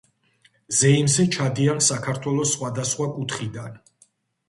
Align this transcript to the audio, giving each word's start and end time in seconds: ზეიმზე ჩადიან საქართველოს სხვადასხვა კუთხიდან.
ზეიმზე 0.77 1.27
ჩადიან 1.37 1.85
საქართველოს 1.91 2.57
სხვადასხვა 2.59 3.11
კუთხიდან. 3.15 3.83